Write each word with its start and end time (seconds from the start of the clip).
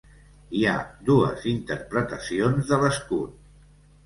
Hi 0.59 0.61
ha 0.69 0.77
dues 1.09 1.45
interpretacions 1.51 2.73
de 2.73 2.81
l'escut. 2.87 3.39